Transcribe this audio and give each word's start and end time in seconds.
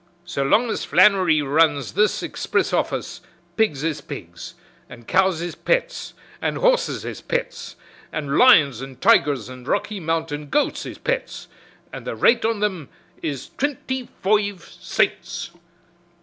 So 0.25 0.41
long 0.41 0.71
as 0.71 0.83
Flannery 0.83 1.43
runs 1.43 1.91
this 1.91 2.23
expriss 2.23 2.73
office 2.73 3.21
pigs 3.55 3.83
is 3.83 4.01
pets 4.01 4.55
an' 4.89 5.05
cows 5.05 5.43
is 5.43 5.53
pets 5.53 6.15
an' 6.41 6.55
horses 6.55 7.05
is 7.05 7.21
pets 7.21 7.75
an' 8.11 8.35
lions 8.35 8.81
an' 8.81 8.95
tigers 8.95 9.47
an' 9.47 9.63
Rocky 9.65 9.99
Mountain 9.99 10.49
goats 10.49 10.87
is 10.87 10.97
pets 10.97 11.47
an' 11.93 12.05
the 12.05 12.15
rate 12.15 12.43
on 12.43 12.61
thim 12.61 12.89
is 13.21 13.51
twinty 13.59 14.09
foive 14.23 14.63
cints." 14.81 15.51